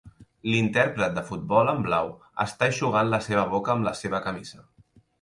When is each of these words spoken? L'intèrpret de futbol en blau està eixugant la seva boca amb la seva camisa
L'intèrpret 0.51 1.13
de 1.17 1.23
futbol 1.27 1.69
en 1.75 1.85
blau 1.89 2.11
està 2.47 2.73
eixugant 2.73 3.15
la 3.15 3.23
seva 3.31 3.47
boca 3.55 3.77
amb 3.79 3.91
la 3.93 3.99
seva 4.05 4.27
camisa 4.29 4.69